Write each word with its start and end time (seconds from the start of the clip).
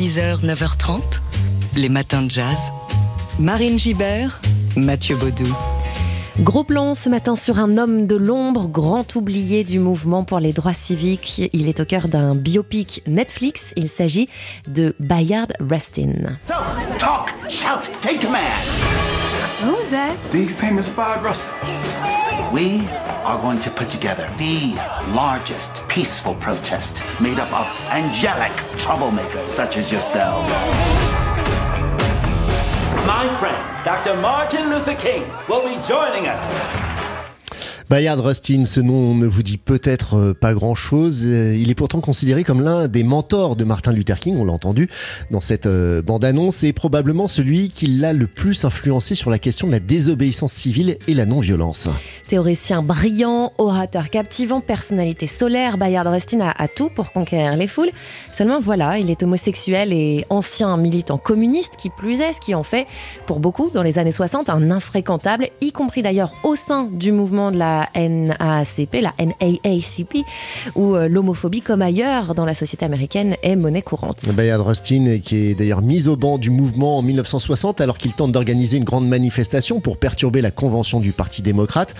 6h, 0.00 0.46
9h30, 0.46 1.02
les 1.76 1.90
matins 1.90 2.22
de 2.22 2.30
jazz. 2.30 2.72
Marine 3.38 3.78
Gibert, 3.78 4.40
Mathieu 4.74 5.14
Baudou. 5.14 5.54
Gros 6.38 6.64
plan 6.64 6.94
ce 6.94 7.10
matin 7.10 7.36
sur 7.36 7.58
un 7.58 7.76
homme 7.76 8.06
de 8.06 8.16
l'ombre, 8.16 8.66
grand 8.66 9.14
oublié 9.14 9.62
du 9.62 9.78
mouvement 9.78 10.24
pour 10.24 10.40
les 10.40 10.54
droits 10.54 10.72
civiques. 10.72 11.50
Il 11.52 11.68
est 11.68 11.80
au 11.80 11.84
cœur 11.84 12.08
d'un 12.08 12.34
biopic 12.34 13.02
Netflix. 13.06 13.74
Il 13.76 13.90
s'agit 13.90 14.30
de 14.66 14.96
Bayard 15.00 15.52
Rustin. 15.60 16.38
So, 16.48 16.54
talk, 16.98 17.34
shout, 17.50 17.90
take 18.00 18.26
command. 19.60 19.76
Who's 19.76 19.90
that? 19.90 20.32
The 20.32 20.46
famous 20.46 20.88
Bob 20.88 21.24
Russell. 21.24 21.52
We 22.52 22.86
are 23.24 23.40
going 23.40 23.60
to 23.60 23.70
put 23.70 23.88
together 23.88 24.28
the 24.38 24.74
largest 25.14 25.86
peaceful 25.88 26.34
protest 26.34 27.02
made 27.20 27.38
up 27.38 27.52
of 27.52 27.66
angelic 27.90 28.50
troublemakers 28.76 29.52
such 29.52 29.76
as 29.76 29.92
yourselves. 29.92 30.52
My 33.06 33.28
friend, 33.38 33.84
Dr. 33.84 34.20
Martin 34.20 34.70
Luther 34.70 34.94
King, 34.94 35.24
will 35.48 35.62
be 35.62 35.74
joining 35.82 36.26
us. 36.26 36.89
Bayard 37.90 38.20
Rustin, 38.20 38.66
ce 38.66 38.78
nom 38.78 39.16
ne 39.16 39.26
vous 39.26 39.42
dit 39.42 39.58
peut-être 39.58 40.14
euh, 40.14 40.32
pas 40.32 40.54
grand-chose. 40.54 41.24
Euh, 41.26 41.56
il 41.58 41.72
est 41.72 41.74
pourtant 41.74 42.00
considéré 42.00 42.44
comme 42.44 42.62
l'un 42.62 42.86
des 42.86 43.02
mentors 43.02 43.56
de 43.56 43.64
Martin 43.64 43.90
Luther 43.90 44.20
King, 44.20 44.36
on 44.38 44.44
l'a 44.44 44.52
entendu 44.52 44.88
dans 45.32 45.40
cette 45.40 45.66
euh, 45.66 46.00
bande-annonce, 46.00 46.62
et 46.62 46.72
probablement 46.72 47.26
celui 47.26 47.68
qui 47.68 47.88
l'a 47.88 48.12
le 48.12 48.28
plus 48.28 48.64
influencé 48.64 49.16
sur 49.16 49.28
la 49.28 49.40
question 49.40 49.66
de 49.66 49.72
la 49.72 49.80
désobéissance 49.80 50.52
civile 50.52 50.98
et 51.08 51.14
la 51.14 51.26
non-violence. 51.26 51.88
Théoricien 52.28 52.80
brillant, 52.80 53.52
orateur 53.58 54.08
captivant, 54.08 54.60
personnalité 54.60 55.26
solaire, 55.26 55.76
Bayard 55.76 56.06
Rustin 56.06 56.38
a, 56.56 56.68
tout 56.68 56.90
pour 56.90 57.10
conquérir 57.10 57.56
les 57.56 57.66
foules. 57.66 57.90
Seulement 58.32 58.60
voilà, 58.60 58.98
il 58.98 59.10
est 59.10 59.24
homosexuel 59.24 59.92
et 59.92 60.24
ancien 60.30 60.76
militant 60.76 61.18
communiste, 61.18 61.72
qui 61.76 61.90
plus 61.90 62.20
est, 62.20 62.34
ce 62.34 62.40
qui 62.40 62.54
en 62.54 62.62
fait, 62.62 62.86
pour 63.26 63.40
beaucoup, 63.40 63.68
dans 63.74 63.82
les 63.82 63.98
années 63.98 64.12
60, 64.12 64.48
un 64.48 64.70
infréquentable, 64.70 65.48
y 65.60 65.72
compris 65.72 66.02
d'ailleurs 66.02 66.32
au 66.44 66.54
sein 66.54 66.88
du 66.92 67.10
mouvement 67.10 67.50
de 67.50 67.58
la 67.58 67.79
NAACP, 67.94 69.00
la 69.00 69.14
NAACP, 69.18 70.24
où 70.74 70.94
euh, 70.94 71.08
l'homophobie, 71.08 71.60
comme 71.60 71.82
ailleurs 71.82 72.34
dans 72.34 72.44
la 72.44 72.54
société 72.54 72.84
américaine, 72.84 73.36
est 73.42 73.56
monnaie 73.56 73.82
courante. 73.82 74.24
Bayard 74.34 74.66
Rustin, 74.66 75.18
qui 75.22 75.36
est 75.36 75.54
d'ailleurs 75.54 75.82
mis 75.82 76.08
au 76.08 76.16
banc 76.16 76.38
du 76.38 76.50
mouvement 76.50 76.98
en 76.98 77.02
1960 77.02 77.80
alors 77.80 77.98
qu'il 77.98 78.12
tente 78.12 78.32
d'organiser 78.32 78.76
une 78.76 78.84
grande 78.84 79.08
manifestation 79.08 79.80
pour 79.80 79.96
perturber 79.96 80.40
la 80.40 80.50
convention 80.50 81.00
du 81.00 81.12
Parti 81.12 81.42
démocrate. 81.42 81.94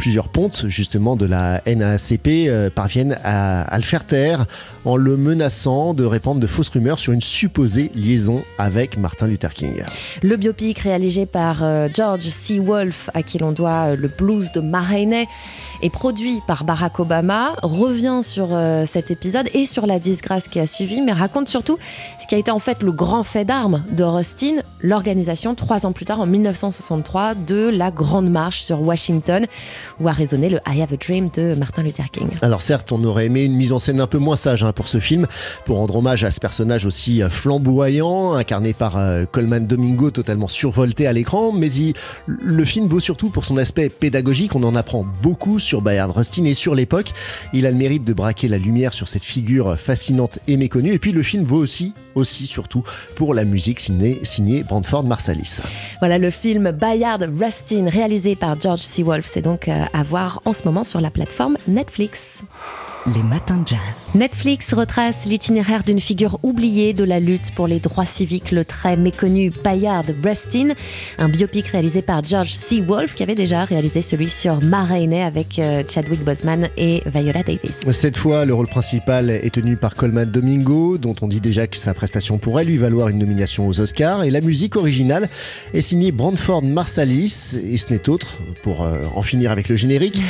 Plusieurs 0.00 0.28
pontes, 0.28 0.64
justement, 0.66 1.14
de 1.14 1.26
la 1.26 1.60
NAACP 1.66 2.26
euh, 2.26 2.70
parviennent 2.70 3.18
à, 3.22 3.76
le 3.76 3.82
faire 3.82 4.06
taire 4.06 4.46
en 4.86 4.96
le 4.96 5.18
menaçant 5.18 5.92
de 5.92 6.06
répandre 6.06 6.40
de 6.40 6.46
fausses 6.46 6.70
rumeurs 6.70 6.98
sur 6.98 7.12
une 7.12 7.20
supposée 7.20 7.90
liaison 7.94 8.42
avec 8.56 8.96
Martin 8.96 9.26
Luther 9.26 9.52
King. 9.52 9.84
Le 10.22 10.38
biopic 10.38 10.78
réalisé 10.78 11.26
par 11.26 11.62
euh, 11.62 11.90
George 11.92 12.22
C. 12.22 12.58
Wolfe, 12.60 13.10
à 13.12 13.22
qui 13.22 13.36
l'on 13.36 13.52
doit 13.52 13.90
euh, 13.90 13.96
le 13.96 14.08
blues 14.08 14.50
de 14.52 14.62
Ma 14.62 14.80
et 15.82 15.90
produit 15.90 16.40
par 16.46 16.64
Barack 16.64 16.98
Obama, 16.98 17.52
revient 17.62 18.20
sur 18.22 18.58
cet 18.86 19.10
épisode 19.10 19.48
et 19.54 19.64
sur 19.66 19.86
la 19.86 19.98
disgrâce 19.98 20.48
qui 20.48 20.60
a 20.60 20.66
suivi, 20.66 21.00
mais 21.00 21.12
raconte 21.12 21.48
surtout 21.48 21.78
ce 22.20 22.26
qui 22.26 22.34
a 22.34 22.38
été 22.38 22.50
en 22.50 22.58
fait 22.58 22.82
le 22.82 22.92
grand 22.92 23.22
fait 23.22 23.44
d'armes 23.44 23.84
de 23.90 24.02
Rustin, 24.02 24.56
l'organisation 24.80 25.54
trois 25.54 25.86
ans 25.86 25.92
plus 25.92 26.04
tard, 26.04 26.20
en 26.20 26.26
1963, 26.26 27.34
de 27.34 27.68
la 27.68 27.90
Grande 27.90 28.30
Marche 28.30 28.62
sur 28.62 28.82
Washington, 28.82 29.46
où 30.00 30.08
a 30.08 30.12
le 30.12 30.58
I 30.66 30.80
Have 30.80 30.92
a 30.92 30.96
Dream 30.96 31.30
de 31.34 31.54
Martin 31.54 31.82
Luther 31.82 32.10
King. 32.10 32.28
Alors 32.42 32.62
certes, 32.62 32.90
on 32.92 33.02
aurait 33.04 33.26
aimé 33.26 33.44
une 33.44 33.54
mise 33.54 33.72
en 33.72 33.78
scène 33.78 34.00
un 34.00 34.06
peu 34.06 34.18
moins 34.18 34.36
sage 34.36 34.64
hein, 34.64 34.72
pour 34.72 34.88
ce 34.88 34.98
film, 34.98 35.26
pour 35.64 35.76
rendre 35.76 35.96
hommage 35.96 36.24
à 36.24 36.30
ce 36.30 36.40
personnage 36.40 36.86
aussi 36.86 37.22
euh, 37.22 37.28
flamboyant, 37.28 38.32
incarné 38.32 38.72
par 38.72 38.96
euh, 38.96 39.24
Coleman 39.30 39.66
Domingo, 39.66 40.10
totalement 40.10 40.48
survolté 40.48 41.06
à 41.06 41.12
l'écran, 41.12 41.52
mais 41.52 41.68
le 42.26 42.64
film 42.64 42.88
vaut 42.88 43.00
surtout 43.00 43.30
pour 43.30 43.44
son 43.44 43.56
aspect 43.56 43.88
pédagogique, 43.88 44.54
on 44.54 44.62
en 44.62 44.74
apprend 44.74 45.06
beaucoup 45.22 45.58
sur 45.58 45.82
Bayard 45.82 46.10
Rustin 46.10 46.44
et 46.44 46.54
sur 46.54 46.74
l'époque. 46.74 47.12
Il 47.52 47.66
a 47.66 47.70
le 47.70 47.76
mérite 47.76 48.04
de 48.04 48.12
braquer 48.12 48.48
la 48.48 48.58
lumière 48.58 48.94
sur 48.94 49.08
cette 49.08 49.22
figure 49.22 49.78
fascinante 49.78 50.38
et 50.48 50.56
méconnue. 50.56 50.92
Et 50.92 50.98
puis 50.98 51.12
le 51.12 51.22
film 51.22 51.44
vaut 51.44 51.58
aussi 51.58 51.92
aussi 52.14 52.46
surtout 52.46 52.82
pour 53.16 53.34
la 53.34 53.44
musique 53.44 53.80
signée, 53.80 54.20
signée 54.22 54.62
Brandford 54.62 55.04
Marsalis. 55.04 55.60
Voilà 56.00 56.18
le 56.18 56.30
film 56.30 56.70
Bayard 56.70 57.22
Rustin 57.22 57.88
réalisé 57.88 58.36
par 58.36 58.60
George 58.60 58.80
C. 58.80 59.02
Wolfe, 59.02 59.26
c'est 59.26 59.42
donc 59.42 59.68
à 59.68 60.02
voir 60.02 60.40
en 60.44 60.52
ce 60.52 60.64
moment 60.64 60.84
sur 60.84 61.00
la 61.00 61.10
plateforme 61.10 61.56
Netflix. 61.68 62.42
Les 63.06 63.22
matins 63.22 63.56
de 63.56 63.66
jazz. 63.66 64.10
Netflix 64.14 64.74
retrace 64.74 65.24
l'itinéraire 65.24 65.82
d'une 65.82 66.00
figure 66.00 66.38
oubliée 66.42 66.92
de 66.92 67.02
la 67.02 67.18
lutte 67.18 67.54
pour 67.54 67.66
les 67.66 67.80
droits 67.80 68.04
civiques, 68.04 68.50
le 68.50 68.62
très 68.62 68.98
méconnu 68.98 69.50
Bayard 69.64 70.04
Rustin, 70.22 70.74
un 71.16 71.30
biopic 71.30 71.68
réalisé 71.68 72.02
par 72.02 72.22
George 72.22 72.52
C. 72.52 72.82
Wolfe 72.82 73.14
qui 73.14 73.22
avait 73.22 73.34
déjà 73.34 73.64
réalisé 73.64 74.02
celui 74.02 74.28
sur 74.28 74.62
Ma 74.62 74.84
Rainey 74.84 75.22
avec 75.22 75.58
euh, 75.58 75.82
Chadwick 75.88 76.22
Boseman 76.22 76.68
et 76.76 77.02
Viola 77.06 77.42
Davis. 77.42 77.80
Cette 77.90 78.18
fois, 78.18 78.44
le 78.44 78.52
rôle 78.52 78.68
principal 78.68 79.30
est 79.30 79.54
tenu 79.54 79.78
par 79.78 79.94
Coleman 79.94 80.30
Domingo, 80.30 80.98
dont 80.98 81.14
on 81.22 81.28
dit 81.28 81.40
déjà 81.40 81.66
que 81.66 81.78
sa 81.78 81.94
prestation 81.94 82.36
pourrait 82.36 82.64
lui 82.64 82.76
valoir 82.76 83.08
une 83.08 83.18
nomination 83.18 83.66
aux 83.66 83.80
Oscars, 83.80 84.24
et 84.24 84.30
la 84.30 84.42
musique 84.42 84.76
originale 84.76 85.30
est 85.72 85.80
signée 85.80 86.12
Brandford 86.12 86.62
Marsalis, 86.62 87.56
et 87.64 87.78
ce 87.78 87.94
n'est 87.94 88.10
autre, 88.10 88.36
pour 88.62 88.82
euh, 88.82 88.98
en 89.14 89.22
finir 89.22 89.52
avec 89.52 89.70
le 89.70 89.76
générique, 89.76 90.20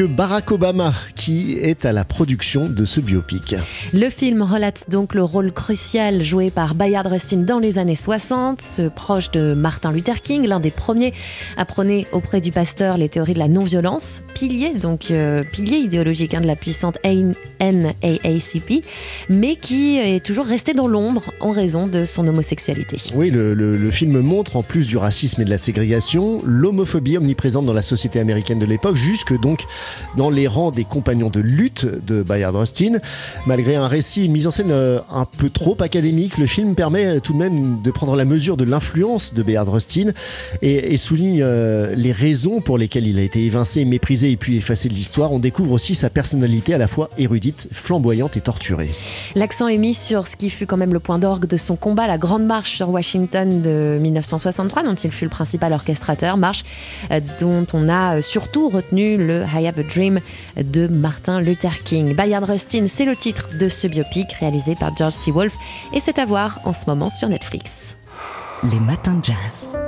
que 0.00 0.06
Barack 0.06 0.50
Obama 0.50 0.94
qui 1.14 1.58
est 1.58 1.84
à 1.84 1.92
la 1.92 2.06
production 2.06 2.70
de 2.70 2.86
ce 2.86 3.00
biopic. 3.00 3.54
Le 3.92 4.08
film 4.08 4.40
relate 4.40 4.88
donc 4.88 5.14
le 5.14 5.22
rôle 5.22 5.52
crucial 5.52 6.22
joué 6.22 6.48
par 6.48 6.74
Bayard 6.74 7.06
Rustin 7.06 7.36
dans 7.36 7.58
les 7.58 7.76
années 7.76 7.94
60, 7.94 8.62
ce 8.62 8.88
proche 8.88 9.30
de 9.30 9.52
Martin 9.52 9.92
Luther 9.92 10.22
King, 10.22 10.46
l'un 10.46 10.58
des 10.58 10.70
premiers 10.70 11.12
à 11.58 11.66
prôner 11.66 12.06
auprès 12.12 12.40
du 12.40 12.50
pasteur 12.50 12.96
les 12.96 13.10
théories 13.10 13.34
de 13.34 13.38
la 13.38 13.48
non-violence, 13.48 14.22
pilier 14.32 14.72
donc 14.72 15.10
euh, 15.10 15.42
pilier 15.42 15.76
idéologique 15.76 16.32
hein, 16.32 16.40
de 16.40 16.46
la 16.46 16.56
puissante 16.56 16.96
NAACP, 17.04 18.82
mais 19.28 19.56
qui 19.56 19.98
est 19.98 20.24
toujours 20.24 20.46
resté 20.46 20.72
dans 20.72 20.88
l'ombre 20.88 21.30
en 21.40 21.50
raison 21.50 21.86
de 21.86 22.06
son 22.06 22.26
homosexualité. 22.26 22.96
Oui, 23.14 23.30
le, 23.30 23.52
le, 23.52 23.76
le 23.76 23.90
film 23.90 24.20
montre 24.20 24.56
en 24.56 24.62
plus 24.62 24.86
du 24.86 24.96
racisme 24.96 25.42
et 25.42 25.44
de 25.44 25.50
la 25.50 25.58
ségrégation, 25.58 26.40
l'homophobie 26.42 27.18
omniprésente 27.18 27.66
dans 27.66 27.74
la 27.74 27.82
société 27.82 28.18
américaine 28.18 28.58
de 28.58 28.66
l'époque, 28.66 28.96
jusque 28.96 29.38
donc 29.38 29.66
dans 30.16 30.30
les 30.30 30.46
rangs 30.46 30.70
des 30.70 30.84
compagnons 30.84 31.30
de 31.30 31.40
lutte 31.40 31.86
de 32.06 32.22
Bayard 32.22 32.56
Rustin. 32.56 32.98
Malgré 33.46 33.76
un 33.76 33.88
récit, 33.88 34.24
une 34.24 34.32
mise 34.32 34.46
en 34.46 34.50
scène 34.50 34.72
un 34.72 35.24
peu 35.24 35.50
trop 35.50 35.76
académique, 35.80 36.38
le 36.38 36.46
film 36.46 36.74
permet 36.74 37.20
tout 37.20 37.32
de 37.32 37.38
même 37.38 37.80
de 37.82 37.90
prendre 37.90 38.16
la 38.16 38.24
mesure 38.24 38.56
de 38.56 38.64
l'influence 38.64 39.34
de 39.34 39.42
Bayard 39.42 39.68
Rustin 39.68 40.12
et, 40.62 40.96
souligne 40.96 41.44
les 41.94 42.12
raisons 42.12 42.60
pour 42.60 42.76
lesquelles 42.76 43.06
il 43.06 43.18
a 43.18 43.22
été 43.22 43.44
évincé, 43.44 43.84
méprisé 43.84 44.30
et 44.30 44.36
puis 44.36 44.56
effacé 44.56 44.88
de 44.88 44.94
l'histoire. 44.94 45.32
On 45.32 45.38
découvre 45.38 45.72
aussi 45.72 45.94
sa 45.94 46.10
personnalité 46.10 46.74
à 46.74 46.78
la 46.78 46.88
fois 46.88 47.08
érudite, 47.18 47.68
flamboyante 47.72 48.36
et 48.36 48.40
torturée. 48.40 48.90
L'accent 49.34 49.68
est 49.68 49.78
mis 49.78 49.94
sur 49.94 50.26
ce 50.26 50.36
qui 50.36 50.50
fut 50.50 50.66
quand 50.66 50.76
même 50.76 50.92
le 50.92 51.00
point 51.00 51.18
d'orgue 51.18 51.46
de 51.46 51.56
son 51.56 51.76
combat, 51.76 52.06
la 52.06 52.18
Grande 52.18 52.44
Marche 52.44 52.76
sur 52.76 52.90
Washington 52.90 53.62
de 53.62 53.98
1963, 54.00 54.82
dont 54.82 54.94
il 54.94 55.10
fut 55.10 55.24
le 55.24 55.30
principal 55.30 55.72
orchestrateur, 55.72 56.36
marche 56.36 56.64
dont 57.40 57.66
on 57.72 57.88
a 57.88 58.22
surtout 58.22 58.68
retenu 58.68 59.16
le 59.16 59.44
I 59.52 59.66
A 59.78 59.82
Dream 59.82 60.20
de 60.56 60.86
Martin 60.86 61.40
Luther 61.40 61.82
King. 61.84 62.14
Bayard 62.14 62.44
Rustin, 62.44 62.86
c'est 62.86 63.04
le 63.04 63.16
titre 63.16 63.48
de 63.58 63.68
ce 63.68 63.86
biopic 63.86 64.32
réalisé 64.34 64.74
par 64.74 64.96
George 64.96 65.14
C. 65.14 65.30
Wolfe 65.30 65.56
et 65.92 66.00
c'est 66.00 66.18
à 66.18 66.26
voir 66.26 66.60
en 66.64 66.72
ce 66.72 66.86
moment 66.86 67.10
sur 67.10 67.28
Netflix. 67.28 67.96
Les 68.62 68.80
matins 68.80 69.14
de 69.14 69.24
jazz. 69.24 69.79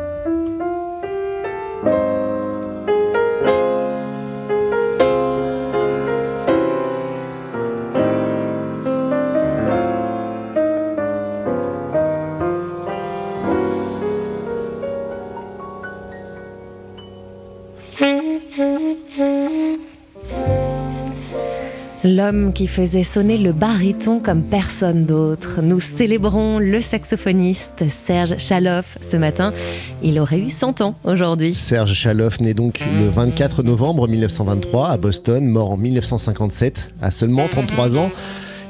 L'homme 22.14 22.52
qui 22.52 22.66
faisait 22.66 23.04
sonner 23.04 23.38
le 23.38 23.52
baryton 23.52 24.20
comme 24.20 24.42
personne 24.42 25.06
d'autre. 25.06 25.60
Nous 25.62 25.80
célébrons 25.80 26.58
le 26.58 26.82
saxophoniste 26.82 27.88
Serge 27.88 28.36
Chaloff 28.36 28.98
ce 29.00 29.16
matin. 29.16 29.54
Il 30.02 30.18
aurait 30.18 30.40
eu 30.40 30.50
100 30.50 30.82
ans 30.82 30.94
aujourd'hui. 31.04 31.54
Serge 31.54 31.94
Chaloff 31.94 32.38
naît 32.40 32.52
donc 32.52 32.80
le 33.00 33.08
24 33.08 33.62
novembre 33.62 34.08
1923 34.08 34.90
à 34.90 34.96
Boston, 34.98 35.46
mort 35.46 35.70
en 35.70 35.76
1957 35.78 36.92
à 37.00 37.10
seulement 37.10 37.48
33 37.48 37.96
ans. 37.96 38.10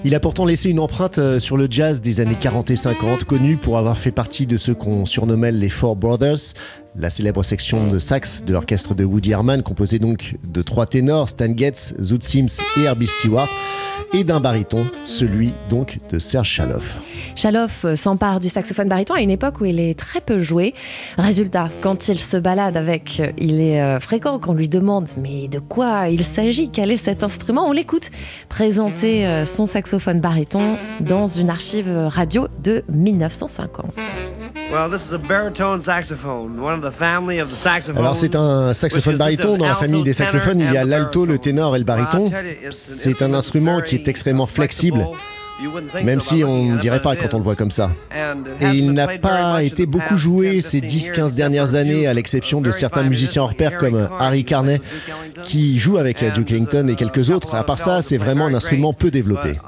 Il 0.05 0.17
a 0.17 0.21
pourtant 0.21 0.45
laissé 0.45 0.69
une 0.69 0.81
empreinte 0.81 1.39
sur 1.39 1.57
le 1.57 1.69
jazz 1.71 2.01
des 2.01 2.21
années 2.21 2.37
40 2.39 2.73
et 2.73 2.77
50, 2.77 3.23
connu 3.23 3.57
pour 3.57 3.79
avoir 3.79 3.97
fait 3.97 4.11
partie 4.11 4.49
de 4.49 4.57
ceux 4.57 4.75
qu'on 4.75 5.07
surnommait 5.07 5.53
les 5.53 5.69
Four 5.69 5.95
Brothers, 5.95 6.55
la 6.97 7.09
célèbre 7.09 7.45
section 7.45 7.87
de 7.87 8.01
sax 8.01 8.45
de 8.45 8.53
l'orchestre 8.53 8.97
de 8.97 9.05
Woody 9.05 9.31
Herman, 9.31 9.63
composée 9.63 10.01
donc 10.01 10.35
de 10.43 10.61
trois 10.63 10.87
ténors, 10.87 11.29
Stan 11.29 11.57
Getz, 11.57 11.95
Zoot 12.01 12.25
Sims 12.25 12.61
et 12.79 12.83
Herbie 12.83 13.07
Stewart, 13.07 13.49
et 14.15 14.25
d'un 14.25 14.41
baryton, 14.41 14.87
celui 15.05 15.53
donc 15.69 15.99
de 16.11 16.19
Serge 16.19 16.49
Chaloff. 16.49 16.99
Chaloff 17.35 17.87
s'empare 17.95 18.41
du 18.41 18.49
saxophone 18.49 18.89
baryton 18.89 19.15
à 19.15 19.21
une 19.21 19.31
époque 19.31 19.61
où 19.61 19.65
il 19.65 19.81
est 19.81 19.99
très 19.99 20.21
peu 20.21 20.41
joué. 20.41 20.75
Résultat, 21.17 21.71
quand 21.81 22.09
il 22.09 22.21
se 22.21 22.37
balade 22.37 22.77
avec, 22.77 23.23
il 23.39 23.61
est 23.61 23.81
euh, 23.81 24.01
fréquent 24.01 24.39
qu'on 24.39 24.55
lui 24.55 24.69
demande 24.69 25.09
mais 25.17 25.49
de 25.49 25.59
quoi 25.59 26.09
il 26.09 26.25
s'agit, 26.25 26.69
quel 26.69 26.91
est 26.91 26.97
cet 26.97 27.23
instrument? 27.23 27.67
On 27.67 27.73
l'écoute 27.73 28.11
présenter 28.49 29.27
euh, 29.27 29.47
son 29.47 29.67
saxophone 29.67 30.21
baryton 30.21 30.77
dans 31.01 31.27
une 31.27 31.49
archive 31.49 31.91
radio 32.09 32.49
de 32.63 32.85
1950. 32.89 33.95
Alors 37.97 38.17
c'est 38.17 38.35
un 38.35 38.73
saxophone 38.73 39.17
baryton. 39.17 39.59
Dans 39.59 39.67
la 39.67 39.77
famille 39.77 40.03
des 40.03 40.13
saxophones, 40.13 40.61
il 40.61 40.73
y 40.73 40.77
a 40.77 40.85
l'alto, 40.85 41.27
le 41.27 41.39
ténor 41.39 41.77
et 41.77 41.79
le 41.79 41.85
baryton. 41.85 42.31
C'est 42.71 43.23
un 43.23 43.35
instrument 43.35 43.81
qui 43.81 43.97
est 43.97 44.09
extrêmement 44.09 44.47
flexible 44.47 45.07
même 46.03 46.21
si 46.21 46.45
on 46.45 46.73
ne 46.73 46.79
dirait 46.79 47.03
pas 47.03 47.17
quand 47.17 47.35
on 47.35 47.39
le 47.39 47.45
voit 47.45 47.57
comme 47.57 47.71
ça. 47.71 47.91
Et 48.61 48.77
il 48.77 48.93
n'a 48.93 49.19
pas 49.19 49.63
été 49.63 49.87
beaucoup 49.87 50.17
joué 50.17 50.61
ces 50.61 50.81
10-15 50.81 51.35
dernières 51.35 51.75
années, 51.75 52.07
à 52.07 52.15
l'exception 52.15 52.61
de 52.61 52.71
certains 52.71 53.03
musiciens 53.03 53.43
hors 53.43 53.55
pair 53.55 53.77
comme 53.77 54.09
Harry 54.19 54.45
Carney, 54.45 54.81
qui 55.43 55.79
joue 55.79 55.99
avec 55.99 56.25
Duke 56.33 56.51
Ellington 56.51 56.89
et 56.89 56.95
quelques 56.95 57.31
autres. 57.31 57.55
À 57.55 57.65
part 57.65 57.79
ça, 57.79 58.03
c'est 58.03 58.19
vraiment 58.19 58.47
un 58.47 58.55
instrument 58.55 58.93
peu 58.93 59.11
développé. 59.11 59.59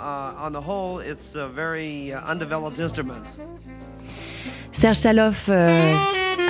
Serge 4.84 5.00
Chaloff 5.00 5.46
euh, 5.48 5.94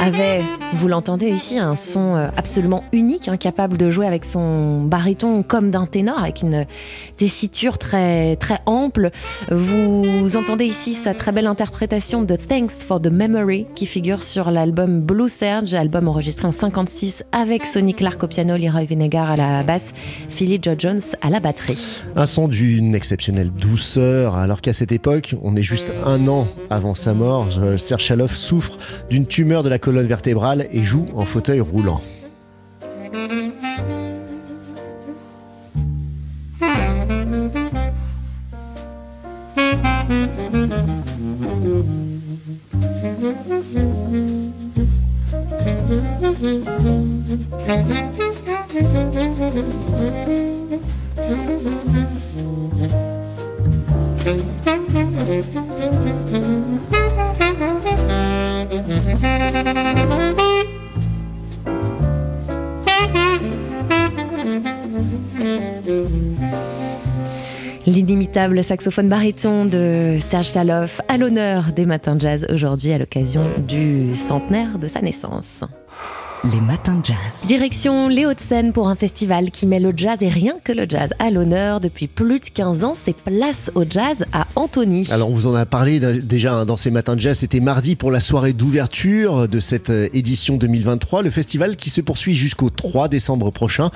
avait, 0.01 0.43
vous 0.75 0.89
l'entendez 0.89 1.29
ici, 1.29 1.59
un 1.59 1.77
son 1.77 2.17
euh, 2.17 2.29
absolument 2.37 2.85
unique, 2.93 3.29
incapable 3.29 3.77
de 3.77 3.91
jouer 3.91 4.07
avec 4.07 4.25
son 4.25 4.83
baryton 4.83 5.43
comme 5.43 5.71
d'un 5.71 5.87
ténor, 5.87 6.19
avec 6.19 6.43
une 6.43 6.67
tessiture 7.17 7.79
très, 7.79 8.37
très 8.37 8.61
ample. 8.67 9.11
Vous 9.51 10.37
entendez 10.37 10.67
ici 10.67 10.95
sa 10.95 11.15
très 11.15 11.33
belle 11.33 11.47
interprétation 11.47 12.23
de 12.23 12.37
Thanks 12.37 12.85
for 12.87 13.01
the 13.01 13.11
Memory, 13.11 13.67
qui 13.75 13.87
figure 13.87 14.23
sur 14.23 14.51
l'album 14.51 15.01
Blue 15.01 15.29
Serge, 15.29 15.75
album 15.75 16.09
enregistré 16.09 16.47
en 16.47 16.53
56 16.53 17.25
avec 17.33 17.65
Sonny 17.65 17.95
Clark 17.95 18.23
au 18.23 18.29
piano, 18.29 18.57
Leroy 18.57 18.85
Vinegar 18.85 19.31
à 19.31 19.37
la 19.37 19.63
basse, 19.63 19.93
Philly 20.29 20.59
Joe 20.61 20.77
Jones 20.79 21.03
à 21.21 21.31
la 21.31 21.41
batterie. 21.41 22.01
Un 22.17 22.27
son 22.27 22.49
d'une 22.49 22.95
exceptionnelle 22.95 23.51
douceur, 23.51 24.37
alors 24.37 24.61
qu'à 24.61 24.73
cette 24.73 24.93
époque, 24.93 25.35
on 25.43 25.57
est 25.57 25.63
juste 25.63 25.93
un 26.05 26.27
an 26.29 26.47
avant 26.71 26.95
sa 26.95 27.15
mort, 27.15 27.49
Serge 27.77 28.05
souffre 28.35 28.79
d'une 29.11 29.27
tumeur 29.27 29.63
de 29.63 29.69
la 29.69 29.79
colonne 29.85 30.07
vertébrale 30.07 30.67
et 30.73 30.83
joue 30.83 31.05
en 31.15 31.27
fauteuil 31.27 31.61
roulant. 31.61 32.01
L'inimitable 68.45 68.65
saxophone 68.65 69.09
baryton 69.09 69.65
de 69.65 70.19
Serge 70.21 70.53
Chaloff 70.53 71.01
à 71.09 71.17
l'honneur 71.17 71.73
des 71.73 71.87
matins 71.87 72.19
jazz 72.19 72.47
aujourd'hui 72.53 72.93
à 72.93 72.99
l'occasion 72.99 73.41
du 73.67 74.15
centenaire 74.17 74.79
de 74.79 74.87
sa 74.87 75.01
naissance. 75.01 75.65
Les 76.53 76.61
matins 76.61 76.97
de 76.97 77.07
jazz. 77.07 77.47
Direction 77.47 78.09
les 78.09 78.27
Hauts-de-Seine 78.27 78.75
pour 78.75 78.89
un 78.89 78.97
festival 78.97 79.51
qui 79.51 79.65
met 79.65 79.81
le 79.81 79.95
jazz 79.97 80.19
et 80.21 80.29
rien 80.29 80.57
que 80.63 80.73
le 80.73 80.85
jazz 80.87 81.15
à 81.19 81.31
l'honneur 81.31 81.81
depuis 81.81 82.07
plus 82.07 82.39
de 82.39 82.45
15 82.45 82.85
ans. 82.85 82.95
C'est 82.95 83.17
Place 83.17 83.71
au 83.75 83.85
Jazz 83.89 84.27
à 84.31 84.47
Antony. 84.55 85.09
Alors, 85.11 85.31
on 85.31 85.35
vous 85.35 85.47
en 85.47 85.55
a 85.55 85.65
parlé 85.65 86.01
déjà 86.01 86.53
hein, 86.53 86.67
dans 86.67 86.77
ces 86.77 86.91
matins 86.91 87.17
de 87.17 87.21
jazz. 87.21 87.39
C'était 87.39 87.61
mardi 87.61 87.97
pour 87.97 88.11
la 88.11 88.21
soirée 88.21 88.53
d'ouverture 88.53 89.49
de 89.49 89.59
cette 89.59 89.89
euh, 89.89 90.11
édition 90.13 90.59
2023. 90.59 91.23
Le 91.23 91.31
festival 91.31 91.77
qui 91.77 91.89
se 91.89 92.03
poursuit 92.03 92.35
jusqu'au 92.35 92.69
3 92.69 93.09
décembre 93.09 93.51
prochain 93.51 93.91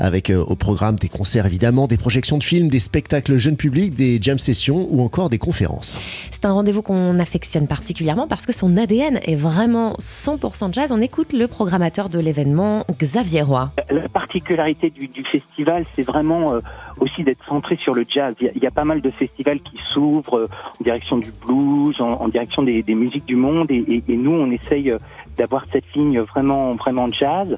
avec 0.00 0.30
euh, 0.30 0.42
au 0.44 0.56
programme 0.56 0.96
des 0.96 1.08
concerts 1.08 1.46
évidemment, 1.46 1.86
des 1.86 1.96
projections 1.96 2.38
de 2.38 2.44
films, 2.44 2.68
des 2.68 2.80
spectacles 2.80 3.36
jeunes 3.36 3.56
publics, 3.56 3.94
des 3.94 4.18
jam 4.20 4.40
sessions 4.40 4.88
ou 4.90 5.00
encore 5.00 5.30
des 5.30 5.38
conférences. 5.38 5.96
C'est 6.32 6.44
un 6.44 6.52
rendez-vous 6.52 6.82
qu'on 6.82 7.20
affectionne 7.20 7.68
particulièrement 7.68 8.26
parce 8.26 8.46
que 8.46 8.52
son 8.52 8.76
ADN 8.76 9.20
est 9.22 9.36
vraiment 9.36 9.94
100% 10.00 10.74
jazz. 10.74 10.90
On 10.90 11.00
écoute 11.00 11.32
le 11.32 11.46
programmateur 11.84 12.08
de 12.08 12.18
l'événement, 12.18 12.84
Xavier 12.98 13.42
Roy. 13.42 13.68
La 13.90 14.08
particularité 14.08 14.88
du, 14.88 15.22
festival, 15.30 15.84
c'est 15.94 16.02
vraiment 16.02 16.54
euh, 16.54 16.58
aussi 16.98 17.24
d'être 17.24 17.44
centré 17.46 17.76
sur 17.76 17.92
le 17.92 18.04
jazz. 18.08 18.34
Il 18.40 18.62
y, 18.62 18.66
a, 18.66 18.70
pas 18.70 18.84
mal 18.84 19.02
de 19.02 19.10
festivals 19.10 19.60
qui 19.60 19.76
s'ouvrent 19.92 20.38
euh, 20.38 20.48
en 20.80 20.84
direction 20.84 21.18
du 21.18 21.30
blues, 21.44 22.00
en, 22.00 22.28
direction 22.28 22.62
des, 22.62 22.82
musiques 22.94 23.26
du 23.26 23.36
monde, 23.36 23.70
et, 23.70 24.02
nous, 24.08 24.32
on 24.32 24.50
essaye 24.50 24.94
d'avoir 25.36 25.66
cette 25.72 25.84
ligne 25.94 26.20
vraiment 26.20 26.74
vraiment 26.74 27.08
jazz. 27.10 27.54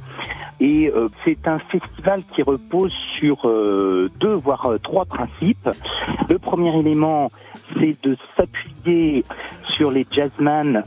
Et 0.60 0.88
euh, 0.88 1.08
c'est 1.24 1.46
un 1.48 1.58
festival 1.58 2.20
qui 2.34 2.42
repose 2.42 2.92
sur 3.14 3.46
euh, 3.46 4.10
deux 4.20 4.34
voire 4.34 4.66
euh, 4.66 4.78
trois 4.78 5.04
principes. 5.04 5.68
Le 6.30 6.38
premier 6.38 6.74
élément, 6.78 7.28
c'est 7.74 8.02
de 8.02 8.16
s'appuyer 8.36 9.24
sur 9.76 9.90
les 9.90 10.06
jazzman 10.10 10.82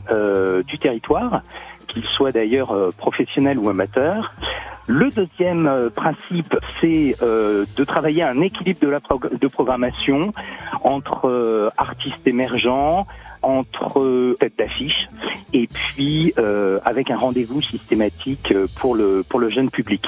du 0.66 0.78
territoire, 0.78 1.42
qu'ils 1.90 2.04
soient 2.16 2.32
d'ailleurs 2.32 2.74
professionnels 2.96 3.58
ou 3.58 3.68
amateurs. 3.68 4.32
Le 4.86 5.08
deuxième 5.10 5.90
principe, 5.94 6.56
c'est 6.80 7.16
de 7.20 7.84
travailler 7.84 8.22
un 8.22 8.40
équilibre 8.40 8.80
de 8.80 9.36
de 9.36 9.46
programmation 9.46 10.32
entre 10.82 11.70
artistes 11.76 12.26
émergents, 12.26 13.06
entre 13.42 14.34
têtes 14.38 14.58
d'affiche 14.58 15.06
et 15.52 15.66
puis 15.66 16.32
euh, 16.38 16.78
avec 16.84 17.10
un 17.10 17.16
rendez-vous 17.16 17.62
systématique 17.62 18.52
euh, 18.52 18.66
pour 18.76 18.94
le 18.94 19.24
pour 19.28 19.40
le 19.40 19.48
jeune 19.48 19.70
public. 19.70 20.04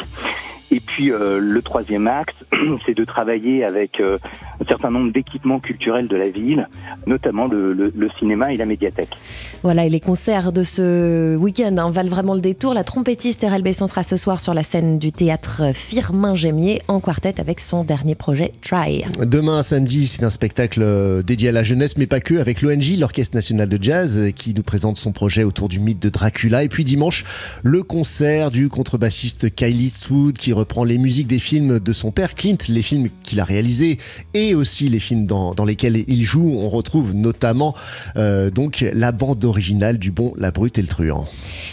Et 0.73 0.81
puis 0.81 1.13
euh, 1.13 1.39
le 1.39 1.61
troisième 1.61 2.07
axe, 2.07 2.35
c'est 2.87 2.97
de 2.97 3.05
travailler 3.05 3.63
avec 3.63 4.01
euh, 4.01 4.17
un 4.59 4.65
certain 4.65 4.91
nombre 4.91 5.13
d'équipements 5.13 5.61
culturels 5.61 6.09
de 6.09 6.17
la 6.17 6.31
ville, 6.31 6.67
notamment 7.07 7.47
le, 7.47 7.75
le, 7.75 8.09
cinéma 8.19 8.55
et 8.55 8.57
la 8.57 8.65
médiathèque. 8.65 9.11
Voilà, 9.63 9.85
et 9.85 9.91
les 9.91 10.01
concerts 10.01 10.51
de 10.51 10.63
ce 10.63 11.37
week-end 11.37 11.77
hein, 11.77 11.91
valent 11.91 12.09
vraiment 12.09 12.35
le 12.35 12.41
détour. 12.41 12.73
La 12.73 12.85
trompettiste 12.85 13.45
Erel 13.45 13.63
Besson 13.63 13.87
sera 13.87 14.03
ce 14.03 14.17
soir 14.17 14.41
sur 14.41 14.55
la 14.55 14.63
scène 14.63 14.99
du 14.99 15.13
théâtre 15.13 15.73
Firmin 15.75 16.35
Gémier 16.35 16.81
en 16.89 17.01
quartet 17.01 17.39
avec 17.39 17.61
son 17.61 17.85
dernier 17.85 18.15
projet 18.15 18.53
Try. 18.63 19.05
Demain, 19.27 19.63
samedi, 19.63 20.07
c'est 20.07 20.25
un 20.25 20.31
spectacle 20.31 20.81
euh, 20.83 21.23
dédié 21.23 21.51
à 21.51 21.53
la 21.53 21.65
jeunesse, 21.65 21.99
mais 21.99 22.07
pas 22.07 22.21
que, 22.21 22.37
avec 22.37 22.63
l'ONG, 22.63 22.97
l'Orchestre 22.99 23.37
National 23.37 23.69
de 23.69 23.83
Jazz, 23.83 24.33
qui 24.35 24.55
nous 24.55 24.63
présente 24.63 24.97
son 24.97 25.13
projet 25.13 25.45
autour 25.45 25.69
du 25.69 25.81
mythe 25.81 26.01
de 26.01 26.09
Dracula. 26.09 26.65
Et 26.65 26.69
puis 26.71 26.85
dimanche, 26.85 27.27
le 27.63 27.83
concert 27.83 28.51
du 28.51 28.71
contrebassiste 28.71 29.55
Kylie 29.55 29.83
Eastwood 29.83 30.39
qui 30.39 30.55
reprend 30.63 30.85
les 30.85 30.97
musiques 30.97 31.27
des 31.27 31.41
films 31.41 31.81
de 31.81 31.93
son 31.93 32.13
père 32.13 32.37
Clint, 32.37 32.57
les 32.69 32.83
films 32.83 33.09
qu'il 33.25 33.41
a 33.41 33.45
réalisés 33.45 33.99
et 34.33 34.55
aussi 34.55 34.89
les 34.89 35.01
films 35.01 35.27
dans, 35.27 35.65
lesquels 35.65 36.05
il 36.07 36.23
joue. 36.23 36.57
On 36.57 36.69
retrouve 36.69 37.17
notamment 37.17 37.75
euh, 38.17 38.49
donc 38.49 38.85
la 38.93 39.11
bande 39.11 39.45
originale 39.45 39.99
du 39.99 40.13
Bon, 40.13 40.33
la 40.37 40.53
Brute 40.53 40.79
et 40.79 40.83
le 40.83 40.87
Truand. 40.87 41.27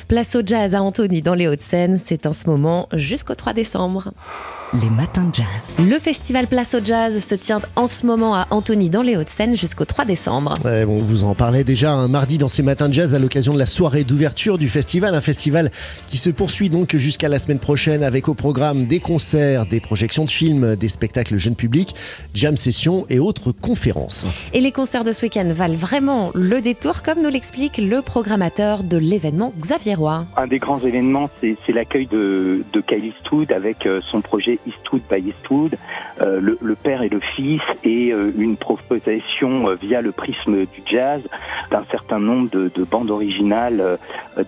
Place 0.08 0.36
au 0.36 0.42
jazz 0.44 0.74
à 0.74 0.82
Antony 0.82 1.22
dans 1.22 1.36
les 1.36 1.48
Hauts-de-Seine, 1.48 2.00
c'est 2.04 2.26
en 2.26 2.34
ce 2.34 2.50
moment 2.50 2.90
jusqu'au 2.94 3.36
3 3.36 3.54
décembre. 3.54 4.12
Les 4.74 4.90
matins 4.92 5.26
de 5.26 5.34
jazz. 5.34 5.78
Le 5.80 5.98
festival 5.98 6.46
Place 6.46 6.76
au 6.76 6.86
Jazz 6.86 7.26
se 7.26 7.34
tient 7.34 7.60
en 7.76 7.88
ce 7.88 8.06
moment 8.06 8.36
à 8.36 8.46
Antony 8.52 8.92
dans 8.92 9.02
les 9.02 9.18
Hauts-de-Seine 9.18 9.58
jusqu'au 9.58 9.86
3 9.86 10.06
décembre. 10.06 10.54
on 10.64 11.02
vous 11.02 11.24
en 11.24 11.34
parlait 11.34 11.64
déjà 11.64 11.92
un 11.92 12.08
mardi 12.08 12.38
dans 12.38 12.48
ces 12.48 12.62
matins 12.62 12.88
de 12.88 12.94
jazz 12.94 13.16
à 13.16 13.20
l'occasion 13.20 13.56
de 13.56 13.58
la 13.58 13.66
soirée 13.66 14.04
d'ouverture 14.04 14.60
du 14.60 14.70
festival. 14.70 15.16
Un 15.16 15.22
festival 15.22 15.72
qui 16.08 16.20
se 16.20 16.30
poursuit 16.30 16.70
donc 16.70 16.96
jusqu'à 16.96 17.30
la 17.30 17.40
semaine 17.40 17.58
prochaine 17.58 18.04
avec 18.04 18.30
au 18.30 18.36
programme 18.36 18.86
des 18.86 19.00
concerts, 19.00 19.66
des 19.66 19.80
projections 19.80 20.26
de 20.26 20.30
films, 20.30 20.76
des 20.76 20.90
spectacles 20.90 21.38
jeunes 21.38 21.56
publics, 21.56 21.96
jam 22.36 22.56
sessions 22.56 23.08
et 23.10 23.18
autres 23.18 23.52
conférences. 23.52 24.28
Et 24.54 24.62
les 24.62 24.72
concerts 24.72 25.04
de 25.04 25.14
ce 25.14 25.24
week-end 25.24 25.48
valent 25.52 25.78
vraiment 25.78 26.30
le 26.36 26.62
détour, 26.62 27.02
comme 27.02 27.24
nous 27.24 27.30
l'explique 27.30 27.78
le 27.78 28.04
programmateur 28.04 28.84
de 28.84 28.98
l'événement, 28.98 29.52
Xavier 29.60 29.96
Roy. 29.96 30.26
Un 30.38 30.46
des 30.46 30.60
grands 30.60 30.80
événements, 30.80 31.32
c'est 31.42 31.74
l'accueil 31.74 32.06
de, 32.06 32.64
de 32.72 32.82
Kylie 32.82 33.14
avec 33.50 33.88
euh, 33.88 34.02
son 34.12 34.22
projet 34.22 34.59
Eastwood 34.68 35.02
by 35.10 35.18
Eastwood, 35.20 35.78
euh, 36.22 36.40
le, 36.42 36.76
père 36.76 37.02
et 37.02 37.10
le 37.10 37.20
fils, 37.20 37.62
et 37.84 38.12
euh, 38.12 38.32
une 38.38 38.58
proposition 38.58 39.70
euh, 39.70 39.76
via 39.76 40.02
le 40.02 40.12
prisme 40.12 40.66
du 40.66 40.82
jazz 40.86 41.22
d'un 41.72 41.86
certain 41.92 42.20
nombre 42.20 42.50
de, 42.50 42.72
de 42.74 42.84
bandes 42.84 43.12
originales 43.12 43.98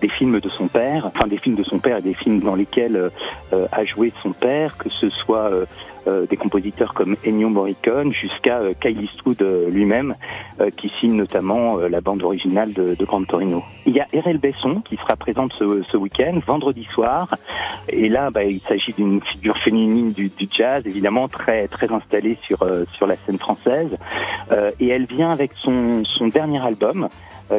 des 0.00 0.08
films 0.08 0.40
de 0.40 0.48
son 0.48 0.66
père, 0.66 1.06
enfin 1.06 1.28
des 1.28 1.38
films 1.38 1.54
de 1.54 1.62
son 1.62 1.78
père 1.78 1.98
et 1.98 2.02
des 2.02 2.14
films 2.14 2.40
dans 2.40 2.56
lesquels 2.56 3.10
a 3.52 3.84
joué 3.84 4.12
son 4.22 4.32
père, 4.32 4.76
que 4.76 4.88
ce 4.88 5.08
soit 5.08 5.50
euh, 6.08 6.26
des 6.26 6.36
compositeurs 6.36 6.94
comme 6.94 7.16
Ennio 7.24 7.48
Morricone 7.48 8.12
jusqu'à 8.12 8.58
euh, 8.58 8.74
Kyle 8.80 9.08
euh, 9.40 9.70
lui-même, 9.70 10.16
qui 10.76 10.88
signe 10.88 11.14
notamment 11.14 11.76
la 11.76 12.00
bande 12.00 12.22
originale 12.22 12.72
de, 12.72 12.94
de 12.94 13.04
Grand 13.04 13.24
Torino. 13.24 13.64
Il 13.86 13.94
y 13.94 14.00
a 14.00 14.04
R.L. 14.12 14.38
Besson 14.38 14.80
qui 14.80 14.96
sera 14.96 15.16
présente 15.16 15.52
ce, 15.54 15.96
week-end, 15.96 16.38
vendredi 16.46 16.84
soir, 16.92 17.28
et 17.88 18.08
là, 18.08 18.30
bah, 18.30 18.44
il 18.44 18.60
s'agit 18.60 18.92
d'une 18.92 19.20
figure 19.22 19.56
féminine 19.58 20.12
du, 20.12 20.28
du, 20.28 20.48
jazz, 20.50 20.86
évidemment 20.86 21.26
très 21.28 21.66
très 21.68 21.90
installée 21.92 22.38
sur 22.46 22.58
sur 22.92 23.06
la 23.06 23.16
scène 23.26 23.38
française, 23.38 23.90
et 24.78 24.88
elle 24.88 25.06
vient 25.06 25.30
avec 25.30 25.52
son 25.54 26.04
son 26.04 26.28
dernier 26.28 26.64
album 26.64 27.08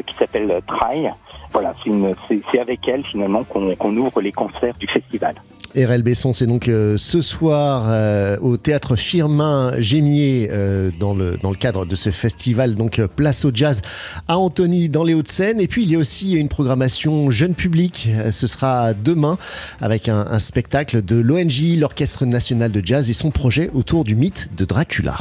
qui 0.06 0.16
s'appelle 0.16 0.62
Try. 0.68 1.10
Voilà, 1.54 1.74
c'est 1.86 2.60
avec 2.60 2.88
elle 2.88 3.06
finalement 3.06 3.44
qu'on 3.44 3.98
ouvre 3.98 4.22
les 4.22 4.32
concerts 4.32 4.76
du 4.80 4.88
festival. 4.88 5.36
RL 5.76 6.04
Besson, 6.04 6.34
c'est 6.34 6.46
donc 6.46 6.68
euh, 6.68 6.98
ce 6.98 7.22
soir 7.22 7.86
euh, 7.88 8.38
au 8.42 8.58
théâtre 8.58 8.96
Firmin 8.96 9.74
Gémier 9.80 10.50
euh, 10.52 10.92
dans, 11.00 11.16
le, 11.16 11.38
dans 11.38 11.50
le 11.50 11.56
cadre 11.56 11.88
de 11.88 11.96
ce 11.96 12.12
festival, 12.12 12.76
donc 12.76 13.02
Place 13.16 13.44
au 13.44 13.50
Jazz 13.52 13.82
à 14.28 14.38
Antony 14.38 14.88
dans 14.88 15.04
les 15.04 15.16
Hauts-de-Seine. 15.16 15.60
Et 15.60 15.68
puis 15.68 15.82
il 15.82 15.92
y 15.92 15.96
a 15.96 15.98
aussi 15.98 16.34
une 16.34 16.48
programmation 16.48 17.32
jeune 17.32 17.56
public. 17.56 18.10
Ce 18.30 18.46
sera 18.46 18.94
demain 18.94 19.40
avec 19.82 20.10
un, 20.10 20.28
un 20.30 20.40
spectacle 20.40 21.04
de 21.04 21.20
l'ONJ, 21.20 21.78
l'Orchestre 21.78 22.26
national 22.26 22.72
de 22.72 22.86
jazz 22.86 23.10
et 23.10 23.14
son 23.14 23.32
projet 23.32 23.72
autour 23.74 24.04
du 24.04 24.16
mythe 24.16 24.52
de 24.56 24.66
Dracula. 24.66 25.18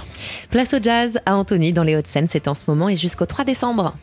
Place 0.50 0.74
au 0.74 0.82
Jazz 0.82 1.18
à 1.24 1.36
Antony 1.36 1.72
dans 1.72 1.82
les 1.82 1.96
Hauts-de-Seine, 1.96 2.26
c'est 2.26 2.46
en 2.46 2.54
ce 2.54 2.64
moment 2.68 2.90
et 2.90 2.96
jusqu'au 2.98 3.24
3 3.24 3.46
décembre. 3.46 3.94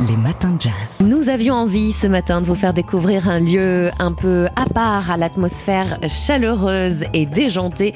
Les 0.00 0.16
matins 0.18 0.52
de 0.52 0.60
jazz. 0.60 1.00
Nous 1.00 1.30
avions 1.30 1.54
envie 1.56 1.92
ce 1.92 2.06
matin 2.06 2.42
de 2.42 2.46
vous 2.46 2.54
faire 2.54 2.74
découvrir 2.74 3.30
un 3.30 3.38
lieu 3.38 3.90
un 3.98 4.12
peu 4.12 4.46
à 4.56 4.66
part 4.66 5.10
à 5.10 5.16
l'atmosphère 5.16 5.98
chaleureuse 6.06 7.04
et 7.14 7.24
déjantée. 7.24 7.94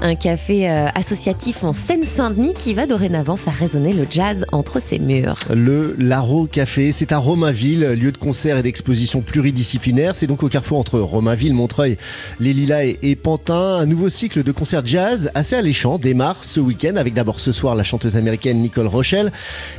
Un 0.00 0.14
café 0.14 0.70
euh, 0.70 0.88
associatif 0.94 1.62
en 1.62 1.74
Seine-Saint-Denis 1.74 2.54
qui 2.54 2.72
va 2.72 2.86
dorénavant 2.86 3.36
faire 3.36 3.54
résonner 3.54 3.92
le 3.92 4.06
jazz 4.08 4.46
entre 4.50 4.80
ses 4.80 4.98
murs. 4.98 5.34
Le 5.54 5.94
Laro 5.98 6.46
Café, 6.46 6.90
c'est 6.90 7.12
à 7.12 7.18
Romainville, 7.18 7.84
lieu 7.92 8.12
de 8.12 8.16
concert 8.16 8.56
et 8.56 8.62
d'exposition 8.62 9.20
pluridisciplinaire. 9.20 10.16
C'est 10.16 10.26
donc 10.26 10.42
au 10.42 10.48
carrefour 10.48 10.78
entre 10.78 10.98
Romainville, 10.98 11.52
Montreuil, 11.52 11.98
Les 12.40 12.54
Lilas 12.54 12.84
et, 13.02 13.16
Pantin. 13.16 13.76
Un 13.76 13.86
nouveau 13.86 14.08
cycle 14.08 14.42
de 14.42 14.52
concerts 14.52 14.86
jazz 14.86 15.30
assez 15.34 15.54
alléchant 15.54 15.98
démarre 15.98 16.44
ce 16.44 16.60
week-end 16.60 16.96
avec 16.96 17.12
d'abord 17.12 17.40
ce 17.40 17.52
soir 17.52 17.74
la 17.74 17.84
chanteuse 17.84 18.16
américaine 18.16 18.62
Nicole 18.62 18.86
Rochelle. 18.86 19.32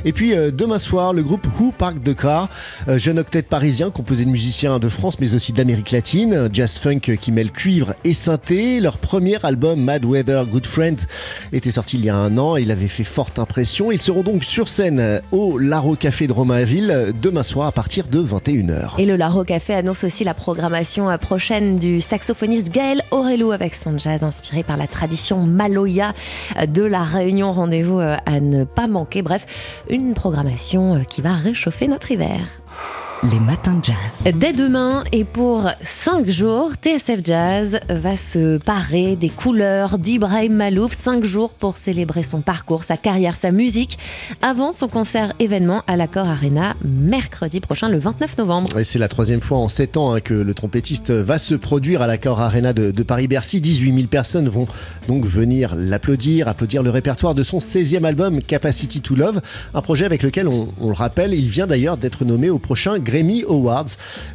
Et 0.04 0.12
puis 0.12 0.34
euh, 0.34 0.52
demain 0.52 0.78
soir, 0.78 1.12
le 1.12 1.24
groupe 1.24 1.48
Who 1.58 1.72
Park 1.76 2.00
de 2.00 2.12
Car, 2.12 2.48
euh, 2.88 2.96
jeune 2.96 3.23
octet 3.24 3.40
parisien 3.40 3.90
composé 3.90 4.26
de 4.26 4.30
musiciens 4.30 4.78
de 4.78 4.90
France 4.90 5.18
mais 5.18 5.34
aussi 5.34 5.54
d'Amérique 5.54 5.92
latine, 5.92 6.50
jazz 6.52 6.76
funk 6.76 7.00
qui 7.00 7.32
mêle 7.32 7.50
cuivre 7.50 7.94
et 8.04 8.12
synthé. 8.12 8.80
Leur 8.80 8.98
premier 8.98 9.38
album 9.46 9.80
Mad 9.80 10.04
Weather 10.04 10.44
Good 10.44 10.66
Friends 10.66 11.06
était 11.50 11.70
sorti 11.70 11.96
il 11.96 12.04
y 12.04 12.10
a 12.10 12.16
un 12.16 12.36
an, 12.36 12.56
il 12.56 12.70
avait 12.70 12.86
fait 12.86 13.02
forte 13.02 13.38
impression. 13.38 13.90
Ils 13.90 14.02
seront 14.02 14.22
donc 14.22 14.44
sur 14.44 14.68
scène 14.68 15.22
au 15.32 15.56
Laro 15.56 15.96
Café 15.96 16.26
de 16.26 16.34
Romainville 16.34 17.14
demain 17.22 17.44
soir 17.44 17.66
à 17.66 17.72
partir 17.72 18.08
de 18.08 18.22
21h. 18.22 18.90
Et 18.98 19.06
le 19.06 19.16
Laro 19.16 19.42
Café 19.42 19.72
annonce 19.72 20.04
aussi 20.04 20.22
la 20.24 20.34
programmation 20.34 21.08
prochaine 21.16 21.78
du 21.78 22.02
saxophoniste 22.02 22.68
Gaël 22.70 23.00
Aurelou 23.10 23.52
avec 23.52 23.74
son 23.74 23.96
jazz 23.96 24.22
inspiré 24.22 24.62
par 24.62 24.76
la 24.76 24.86
tradition 24.86 25.44
maloya 25.44 26.12
de 26.68 26.82
la 26.82 27.04
Réunion. 27.04 27.52
Rendez-vous 27.52 28.00
euh, 28.00 28.16
à 28.26 28.40
ne 28.40 28.64
pas 28.64 28.86
manquer. 28.86 29.22
Bref, 29.22 29.46
une 29.88 30.12
programmation 30.12 30.96
euh, 30.96 31.04
qui 31.04 31.22
va 31.22 31.32
réchauffer 31.32 31.88
notre 31.88 32.10
hiver. 32.10 32.40
Les 33.22 33.40
matins 33.40 33.76
de 33.76 33.84
jazz. 33.84 34.34
Dès 34.34 34.52
demain 34.52 35.02
et 35.12 35.24
pour 35.24 35.70
5 35.82 36.28
jours, 36.28 36.72
TSF 36.82 37.20
Jazz 37.24 37.80
va 37.88 38.16
se 38.16 38.58
parer 38.58 39.16
des 39.16 39.30
couleurs 39.30 39.98
d'Ibrahim 39.98 40.54
Malouf. 40.54 40.92
5 40.92 41.24
jours 41.24 41.50
pour 41.50 41.76
célébrer 41.78 42.22
son 42.22 42.42
parcours, 42.42 42.82
sa 42.82 42.98
carrière, 42.98 43.36
sa 43.36 43.50
musique, 43.50 43.98
avant 44.42 44.72
son 44.72 44.88
concert 44.88 45.32
événement 45.38 45.82
à 45.86 45.96
l'Accord 45.96 46.28
Arena 46.28 46.74
mercredi 46.84 47.60
prochain, 47.60 47.88
le 47.88 47.98
29 47.98 48.38
novembre. 48.38 48.68
c'est 48.84 48.98
la 48.98 49.08
troisième 49.08 49.40
fois 49.40 49.58
en 49.58 49.68
7 49.68 49.96
ans 49.96 50.12
hein, 50.12 50.20
que 50.20 50.34
le 50.34 50.52
trompettiste 50.52 51.10
va 51.10 51.38
se 51.38 51.54
produire 51.54 52.02
à 52.02 52.06
l'Accord 52.06 52.40
Arena 52.40 52.72
de, 52.72 53.02
Paris-Bercy. 53.02 53.60
18 53.60 53.94
000 53.94 54.06
personnes 54.08 54.48
vont 54.48 54.66
donc 55.08 55.24
venir 55.24 55.74
l'applaudir, 55.76 56.48
applaudir 56.48 56.82
le 56.82 56.90
répertoire 56.90 57.34
de 57.34 57.42
son 57.42 57.58
16e 57.58 58.04
album 58.04 58.42
Capacity 58.42 59.00
to 59.00 59.14
Love, 59.14 59.40
un 59.72 59.80
projet 59.80 60.04
avec 60.04 60.22
lequel, 60.22 60.48
on, 60.48 60.68
on 60.80 60.88
le 60.88 60.94
rappelle, 60.94 61.32
il 61.32 61.48
vient 61.48 61.66
d'ailleurs 61.66 61.96
d'être 61.96 62.24
nommé 62.24 62.50
au 62.50 62.58
prochain 62.58 62.98
Grammy 63.04 63.44
Awards 63.48 63.86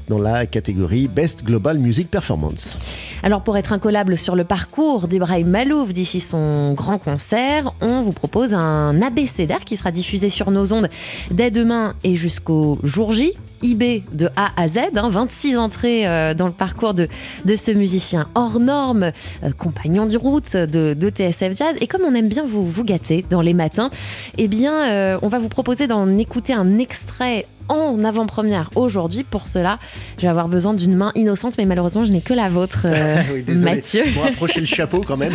dans 0.07 0.19
la 0.19 0.45
catégorie 0.45 1.07
Best 1.07 1.43
Global 1.43 1.77
Music 1.77 2.09
Performance. 2.09 2.77
Alors 3.23 3.41
pour 3.41 3.57
être 3.57 3.73
incollable 3.73 4.17
sur 4.17 4.35
le 4.35 4.43
parcours 4.43 5.07
d'Ibrahim 5.07 5.47
Malouf 5.47 5.91
d'ici 5.91 6.19
son 6.21 6.73
grand 6.73 6.97
concert, 6.97 7.73
on 7.81 8.01
vous 8.01 8.13
propose 8.13 8.53
un 8.53 9.01
abécédaire 9.01 9.65
qui 9.65 9.75
sera 9.75 9.91
diffusé 9.91 10.29
sur 10.29 10.51
nos 10.51 10.71
ondes 10.71 10.89
dès 11.31 11.51
demain 11.51 11.95
et 12.03 12.15
jusqu'au 12.15 12.77
jour 12.83 13.11
J. 13.11 13.33
IB 13.61 14.03
de 14.13 14.29
A 14.35 14.51
à 14.55 14.67
Z, 14.67 14.79
26 14.93 15.55
hein, 15.55 15.61
entrées 15.61 16.07
euh, 16.07 16.33
dans 16.33 16.47
le 16.47 16.53
parcours 16.53 16.93
de, 16.93 17.07
de 17.45 17.55
ce 17.55 17.71
musicien 17.71 18.27
hors 18.35 18.59
norme, 18.59 19.11
euh, 19.43 19.51
compagnon 19.57 20.05
du 20.05 20.17
route 20.17 20.55
de, 20.55 21.09
TSF 21.09 21.57
Jazz. 21.57 21.75
Et 21.81 21.87
comme 21.87 22.03
on 22.03 22.13
aime 22.13 22.29
bien 22.29 22.45
vous, 22.45 22.65
vous 22.65 22.83
gâter 22.83 23.25
dans 23.29 23.41
les 23.41 23.53
matins, 23.53 23.89
eh 24.37 24.47
bien, 24.47 24.87
euh, 24.87 25.17
on 25.21 25.27
va 25.27 25.39
vous 25.39 25.49
proposer 25.49 25.87
d'en 25.87 26.17
écouter 26.17 26.53
un 26.53 26.77
extrait 26.77 27.45
en 27.69 28.03
avant-première 28.03 28.69
aujourd'hui. 28.75 29.23
Pour 29.23 29.47
cela, 29.47 29.79
je 30.17 30.23
vais 30.23 30.27
avoir 30.27 30.47
besoin 30.47 30.73
d'une 30.73 30.95
main 30.95 31.11
innocente, 31.15 31.55
mais 31.57 31.65
malheureusement, 31.65 32.05
je 32.05 32.11
n'ai 32.11 32.21
que 32.21 32.33
la 32.33 32.49
vôtre, 32.49 32.81
euh, 32.85 33.15
Mathieu. 33.47 34.03
Pour 34.13 34.25
approcher 34.25 34.59
le 34.59 34.65
chapeau 34.65 35.01
quand 35.05 35.17
même. 35.17 35.33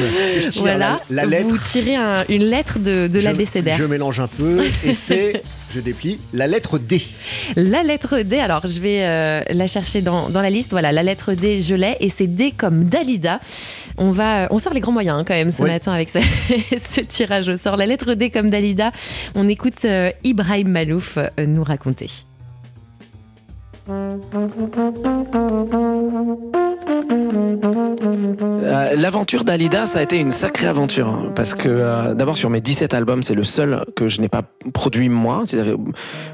voilà, 0.56 1.00
la, 1.10 1.24
lettre. 1.24 1.48
Vous 1.48 1.58
tirez 1.58 1.96
une 2.28 2.44
lettre 2.44 2.78
de, 2.78 3.08
de 3.08 3.20
l'abécédaire. 3.20 3.76
Je 3.78 3.84
mélange 3.84 4.20
un 4.20 4.28
peu 4.28 4.62
et 4.84 4.94
c'est, 4.94 5.42
je 5.74 5.80
déplie, 5.80 6.20
la 6.32 6.46
lettre 6.46 6.78
D. 6.78 7.02
La 7.56 7.82
lettre 7.82 8.20
D, 8.20 8.38
alors 8.38 8.64
je 8.64 8.80
vais 8.80 9.04
euh, 9.04 9.42
la 9.50 9.66
chercher 9.66 10.02
dans, 10.02 10.28
dans, 10.28 10.40
la 10.40 10.50
liste. 10.50 10.70
Voilà, 10.70 10.92
la 10.92 11.02
lettre 11.02 11.32
D, 11.34 11.62
je 11.62 11.74
l'ai 11.74 11.96
et 11.98 12.08
c'est 12.08 12.28
D 12.28 12.52
comme 12.56 12.84
Dalida. 12.84 13.40
On 13.98 14.12
va, 14.12 14.46
on 14.52 14.60
sort 14.60 14.72
les 14.72 14.78
grands 14.78 14.92
moyens 14.92 15.18
hein, 15.18 15.24
quand 15.26 15.34
même 15.34 15.50
ce 15.50 15.64
matin 15.64 15.92
avec 15.92 16.08
ce, 16.08 16.20
ce, 16.76 17.00
tirage 17.00 17.48
au 17.48 17.56
sort. 17.56 17.76
La 17.76 17.86
lettre 17.86 18.14
D 18.14 18.30
comme 18.30 18.50
Dalida. 18.50 18.92
On 19.34 19.48
écoute 19.48 19.84
euh, 19.84 20.10
Ibrahim 20.22 20.68
Malouf 20.68 21.18
nous 21.44 21.64
raconter. 21.64 22.08
Euh, 28.64 28.96
l'aventure 28.96 29.44
d'Alida, 29.44 29.86
ça 29.86 30.00
a 30.00 30.02
été 30.02 30.18
une 30.18 30.30
sacrée 30.30 30.66
aventure. 30.66 31.08
Hein, 31.08 31.32
parce 31.34 31.54
que 31.54 31.68
euh, 31.68 32.14
d'abord, 32.14 32.36
sur 32.36 32.50
mes 32.50 32.60
17 32.60 32.94
albums, 32.94 33.22
c'est 33.22 33.34
le 33.34 33.44
seul 33.44 33.84
que 33.94 34.08
je 34.08 34.20
n'ai 34.20 34.28
pas 34.28 34.42
produit 34.72 35.08
moi. 35.08 35.42
C'est-à-dire, 35.44 35.76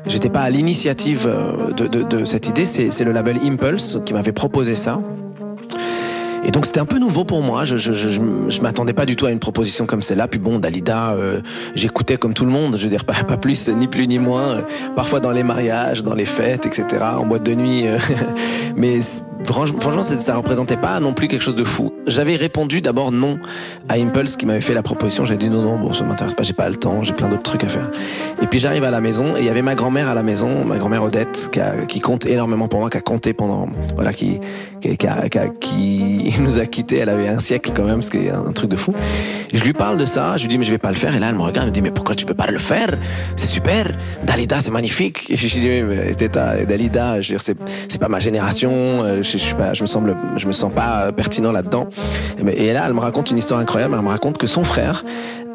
j'étais 0.07 0.31
pas 0.31 0.41
à 0.41 0.51
l'initiative 0.51 1.27
euh, 1.27 1.73
de, 1.73 2.25
cette 2.25 2.49
idée. 2.49 2.67
C'est 2.67 3.05
le 3.05 3.13
label 3.13 3.39
Impulse 3.43 3.99
qui 4.05 4.13
m'avait 4.13 4.33
proposé 4.33 4.75
ça. 4.75 5.01
Et 6.43 6.53
donc 6.53 6.65
c'était 6.65 6.81
un 6.81 6.87
peu 6.87 6.99
nouveau 6.99 7.25
pour 7.25 7.43
moi. 7.43 7.67
Je, 7.67 7.77
je, 7.77 8.61
m'attendais 8.63 8.95
pas 8.95 9.05
du 9.05 9.15
tout 9.15 9.27
à 9.27 9.31
une 9.31 9.39
proposition 9.39 9.85
comme 9.85 10.01
celle-là. 10.01 10.27
Puis 10.27 10.41
bon, 10.41 10.59
Dalida, 10.59 11.15
j'écoutais 11.75 12.17
comme 12.17 12.33
tout 12.33 12.47
le 12.47 12.51
monde. 12.51 12.77
Je 12.79 12.85
veux 12.85 12.89
dire, 12.89 13.05
pas, 13.29 13.37
plus, 13.37 13.69
ni 13.69 13.89
plus 13.89 14.07
ni 14.07 14.19
moins. 14.19 14.65
Parfois 14.97 15.21
dans 15.21 15.33
les 15.33 15.43
mariages, 15.43 16.03
dans 16.03 16.15
les 16.15 16.25
fêtes, 16.25 16.65
etc. 16.65 17.05
En 17.19 17.27
boîte 17.27 17.43
de 17.43 17.55
nuit. 17.55 17.85
Mais 18.77 19.01
franchement, 19.45 20.03
ça 20.03 20.37
représentait 20.37 20.77
pas 20.77 21.01
non 21.01 21.13
plus 21.13 21.29
quelque 21.29 21.43
chose 21.43 21.57
de 21.57 21.65
fou. 21.65 21.93
J'avais 22.07 22.37
répondu 22.37 22.81
d'abord 22.81 23.13
non 23.13 23.39
à 23.89 23.95
Impulse 23.95 24.37
qui 24.37 24.47
m'avait 24.47 24.61
fait 24.61 24.75
la 24.75 24.83
proposition. 24.83 25.25
J'ai 25.25 25.37
dit 25.37 25.49
non, 25.49 25.63
non, 25.63 25.79
bon, 25.79 25.93
ça 25.93 26.05
m'intéresse 26.05 26.35
pas, 26.35 26.43
j'ai 26.43 26.53
pas 26.53 26.69
le 26.69 26.77
temps, 26.77 27.03
j'ai 27.03 27.13
plein 27.13 27.29
d'autres 27.29 27.43
trucs 27.43 27.65
à 27.65 27.69
faire. 27.69 27.91
Et 28.43 28.47
puis 28.47 28.59
j'arrive 28.59 28.85
à 28.85 28.91
la 28.91 29.01
maison 29.01 29.37
et 29.37 29.41
il 29.41 29.47
y 29.47 29.49
avait 29.49 29.63
ma 29.63 29.75
grand-mère 29.75 30.09
à 30.09 30.15
la 30.15 30.23
maison, 30.23 30.65
ma 30.65 30.79
grand-mère 30.79 31.03
Odette, 31.03 31.51
qui, 31.89 32.01
compte 32.01 32.27
énormément 32.27 32.69
pour 32.69 32.81
moi, 32.81 32.91
qui 32.91 32.97
a 32.97 33.01
compté 33.01 33.33
pendant, 33.33 33.69
voilà, 33.95 34.13
qui, 34.13 34.41
nous 36.41 36.59
a 36.59 36.67
quittés. 36.67 36.99
Elle 36.99 37.09
avait 37.09 37.29
un 37.29 37.41
siècle 37.41 37.73
quand 37.75 37.85
même, 37.85 38.03
ce 38.03 38.11
qui 38.11 38.27
est 38.27 38.31
un 38.31 38.53
truc 38.53 38.71
de 38.71 38.77
fou. 38.77 38.95
Je 39.53 39.65
lui 39.65 39.73
parle 39.73 39.99
de 39.99 40.05
ça, 40.05 40.37
je 40.37 40.43
lui 40.43 40.49
dis 40.49 40.59
mais 40.59 40.65
je 40.65 40.71
vais 40.71 40.79
pas 40.79 40.91
le 40.91 40.97
faire. 40.97 41.15
Et 41.15 41.19
là 41.19 41.29
elle 41.31 41.37
me 41.37 41.43
regarde, 41.43 41.65
elle 41.65 41.71
me 41.71 41.75
dit 41.75 41.83
mais 41.83 41.91
pourquoi 41.91 42.15
tu 42.15 42.27
veux 42.27 42.35
pas 42.35 42.47
le 42.51 42.59
faire? 42.59 42.89
C'est 43.37 43.47
super. 43.47 43.91
Dalida, 44.25 44.61
c'est 44.61 44.71
magnifique. 44.71 45.31
Et 45.31 45.37
je 45.37 45.43
lui 45.43 45.61
dis 45.61 45.83
mais 45.83 46.15
Teta, 46.15 46.65
Dalida, 46.65 47.17
c'est 47.39 47.99
pas 47.99 48.09
ma 48.09 48.19
génération. 48.19 48.71
Euh, 49.03 49.23
je, 49.39 49.55
je, 50.39 50.47
me 50.47 50.53
sens 50.53 50.73
pas 50.73 51.07
euh, 51.07 51.13
pertinent 51.13 51.53
là-dedans. 51.53 51.89
Et 52.55 52.73
là, 52.73 52.85
elle 52.87 52.95
me 52.95 53.01
raconte 53.01 53.31
une 53.31 53.39
histoire 53.39 53.61
incroyable. 53.61 53.95
Elle 53.97 54.05
me 54.05 54.09
raconte 54.09 54.39
que 54.39 54.47
son 54.47 54.65
frère, 54.65 55.05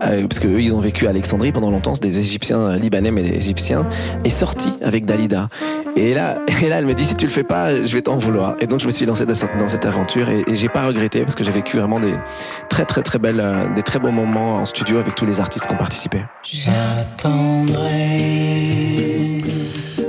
euh, 0.03 0.27
parce 0.27 0.39
qu'eux, 0.39 0.61
ils 0.61 0.73
ont 0.73 0.79
vécu 0.79 1.07
à 1.07 1.09
Alexandrie 1.09 1.51
pendant 1.51 1.71
longtemps, 1.71 1.95
c'est 1.95 2.03
des 2.03 2.19
Égyptiens 2.19 2.75
libanais, 2.75 3.11
mais 3.11 3.23
des 3.23 3.35
Égyptiens, 3.35 3.87
est 4.23 4.29
sorti 4.29 4.69
avec 4.81 5.05
Dalida. 5.05 5.49
Et 5.95 6.13
là, 6.13 6.39
et 6.63 6.69
là, 6.69 6.79
elle 6.79 6.85
me 6.85 6.93
dit 6.93 7.05
si 7.05 7.15
tu 7.15 7.25
le 7.25 7.31
fais 7.31 7.43
pas, 7.43 7.83
je 7.83 7.93
vais 7.93 8.01
t'en 8.01 8.17
vouloir. 8.17 8.55
Et 8.59 8.67
donc, 8.67 8.79
je 8.79 8.85
me 8.85 8.91
suis 8.91 9.05
lancé 9.05 9.25
dans 9.25 9.33
cette, 9.67 9.85
aventure 9.85 10.29
et, 10.29 10.43
et 10.47 10.55
j'ai 10.55 10.69
pas 10.69 10.85
regretté 10.87 11.21
parce 11.21 11.35
que 11.35 11.43
j'ai 11.43 11.51
vécu 11.51 11.77
vraiment 11.77 11.99
des 11.99 12.15
très, 12.69 12.85
très, 12.85 13.01
très 13.01 13.19
belles, 13.19 13.39
euh, 13.39 13.73
des 13.73 13.83
très 13.83 13.99
beaux 13.99 14.11
moments 14.11 14.55
en 14.55 14.65
studio 14.65 14.97
avec 14.97 15.15
tous 15.15 15.25
les 15.25 15.39
artistes 15.39 15.67
qui 15.67 15.73
ont 15.73 15.77
participé. 15.77 16.23
J'attendrai 16.43 17.75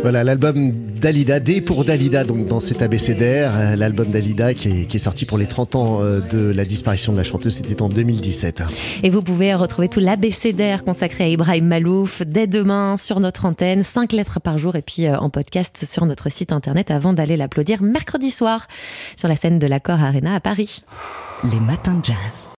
Voilà 0.07 0.23
l'album 0.23 0.71
Dalida, 1.01 1.41
D 1.41 1.61
pour 1.61 1.85
Dalida, 1.85 2.23
donc 2.23 2.47
dans 2.47 2.61
cet 2.61 2.81
abécédaire, 2.81 3.51
euh, 3.57 3.75
l'album 3.75 4.07
Dalida 4.07 4.55
qui 4.55 4.69
est, 4.69 4.85
qui 4.85 4.99
est 4.99 5.01
sorti 5.01 5.25
pour 5.25 5.37
les 5.37 5.49
30 5.49 5.75
ans 5.75 6.01
euh, 6.01 6.21
de 6.21 6.53
la 6.53 6.65
disparition 6.65 7.13
de 7.13 7.19
la 7.19 7.25
chanteuse, 7.25 7.55
c'était 7.55 7.83
en 7.83 7.89
2017. 7.89 8.63
Et 9.03 9.11
vous 9.11 9.21
pouvez 9.21 9.53
retrouver 9.55 9.89
tout 9.89 9.99
l'abécédaire 9.99 10.85
consacré 10.85 11.25
à 11.25 11.27
Ibrahim 11.27 11.67
Malouf 11.67 12.23
dès 12.23 12.47
demain 12.47 12.97
sur 12.97 13.19
notre 13.19 13.47
antenne, 13.47 13.83
5 13.83 14.13
lettres 14.13 14.39
par 14.39 14.59
jour 14.59 14.77
et 14.77 14.83
puis 14.83 15.09
euh, 15.09 15.19
en 15.19 15.29
podcast 15.29 15.85
sur 15.85 16.07
notre 16.07 16.31
site 16.31 16.53
internet 16.53 16.93
avant 16.93 17.13
d'aller 17.13 17.37
l'applaudir 17.37 17.83
mercredi 17.83 18.31
soir 18.31 18.69
sur 19.17 19.27
la 19.27 19.35
scène 19.35 19.59
de 19.59 19.67
l'Accord 19.67 20.01
Arena 20.01 20.37
à 20.37 20.39
Paris. 20.39 20.85
Les 21.43 21.59
matins 21.59 21.95
de 21.95 22.05
jazz. 22.05 22.49